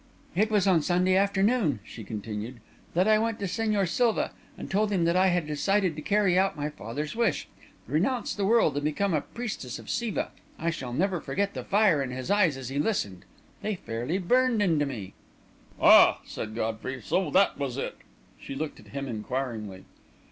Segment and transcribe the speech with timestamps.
[0.35, 2.59] "It was on Sunday afternoon," she continued,
[2.95, 6.39] "that I went to Señor Silva and told him that I had decided to carry
[6.39, 7.47] out my father's wish,
[7.85, 10.31] renounce the world, and become a priestess of Siva.
[10.57, 13.25] I shall never forget the fire in his eyes as he listened
[13.61, 15.13] they fairly burned into me."
[15.79, 16.99] "Ah!" said Godfrey.
[16.99, 17.97] "So that was it!"
[18.39, 19.85] She looked at him inquiringly.